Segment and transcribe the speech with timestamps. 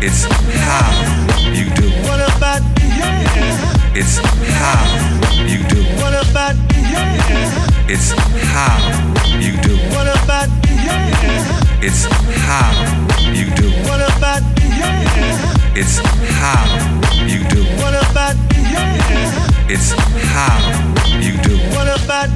[0.00, 0.94] It's how
[1.50, 1.90] you do.
[2.06, 2.62] What about
[3.96, 4.18] It's
[4.54, 4.86] how
[5.44, 5.82] you do.
[5.98, 6.54] What about
[7.90, 8.12] It's
[8.46, 8.78] how
[9.40, 9.74] you do.
[9.90, 10.48] What about
[11.82, 12.06] It's
[12.46, 12.70] how
[13.32, 13.70] you do.
[13.88, 14.42] What about
[15.74, 15.98] It's
[16.38, 16.62] how
[17.26, 17.64] you do.
[17.82, 18.36] What about
[19.68, 19.90] It's
[20.30, 20.62] how
[21.18, 21.58] you do.
[21.74, 22.28] What about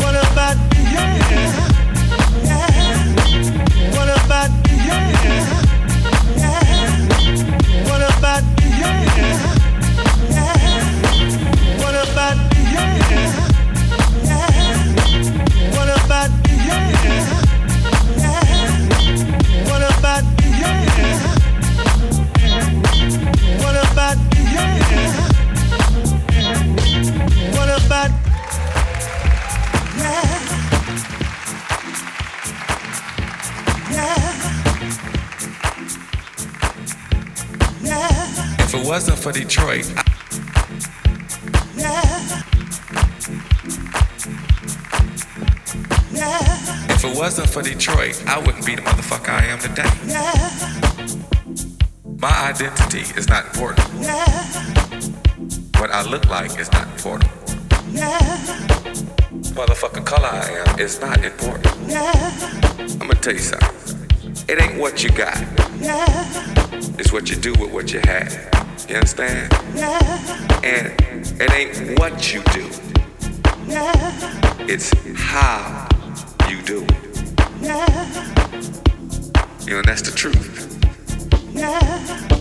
[0.00, 0.62] What about
[4.92, 6.82] about
[7.88, 9.51] What about What
[38.92, 40.04] wasn't for Detroit, I-
[46.90, 49.88] if it wasn't for Detroit, I wouldn't be the motherfucker I am today.
[50.04, 50.34] Yeah.
[52.18, 53.88] My identity is not important.
[53.98, 54.26] Yeah.
[55.80, 57.30] What I look like is not important.
[57.92, 58.18] Yeah.
[59.56, 61.74] Motherfucking color I am is not important.
[61.88, 62.12] Yeah,
[63.00, 64.44] I'm gonna tell you something.
[64.50, 65.42] It ain't what you got.
[66.98, 68.51] It's what you do with what you have.
[68.88, 69.52] You understand?
[69.74, 70.60] Yeah.
[70.64, 72.68] And it ain't what you do.
[73.66, 73.92] Yeah.
[74.68, 75.88] It's how
[76.48, 77.02] you do it.
[79.66, 80.78] You know, that's the truth.
[81.54, 82.31] It's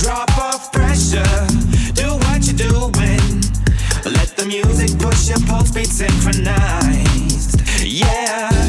[0.00, 1.46] drop off pressure.
[1.92, 3.20] Do what you're doing.
[4.04, 7.60] Let the music push your pulse beat synchronized.
[7.84, 8.59] Yeah.